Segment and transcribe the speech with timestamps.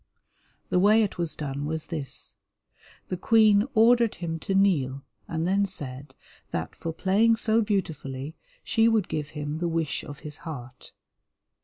[0.69, 2.33] The way it was done was this.
[3.09, 6.15] The Queen ordered him to kneel, and then said
[6.49, 10.91] that for playing so beautifully she would give him the wish of his heart.